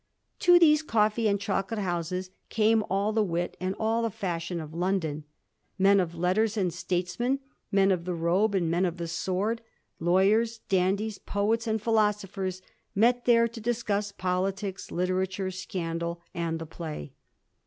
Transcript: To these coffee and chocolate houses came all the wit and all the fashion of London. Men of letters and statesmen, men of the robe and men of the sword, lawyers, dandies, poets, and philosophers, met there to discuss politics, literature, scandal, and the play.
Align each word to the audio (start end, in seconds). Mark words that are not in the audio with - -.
To 0.39 0.57
these 0.57 0.81
coffee 0.81 1.27
and 1.27 1.39
chocolate 1.39 1.79
houses 1.79 2.31
came 2.49 2.83
all 2.89 3.13
the 3.13 3.21
wit 3.21 3.55
and 3.59 3.75
all 3.79 4.01
the 4.01 4.09
fashion 4.09 4.59
of 4.59 4.73
London. 4.73 5.25
Men 5.77 5.99
of 5.99 6.15
letters 6.15 6.57
and 6.57 6.73
statesmen, 6.73 7.37
men 7.71 7.91
of 7.91 8.05
the 8.05 8.15
robe 8.15 8.55
and 8.55 8.71
men 8.71 8.83
of 8.83 8.97
the 8.97 9.07
sword, 9.07 9.61
lawyers, 9.99 10.57
dandies, 10.69 11.19
poets, 11.19 11.67
and 11.67 11.79
philosophers, 11.79 12.63
met 12.95 13.25
there 13.25 13.47
to 13.49 13.61
discuss 13.61 14.11
politics, 14.11 14.89
literature, 14.89 15.51
scandal, 15.51 16.19
and 16.33 16.57
the 16.57 16.65
play. 16.65 17.13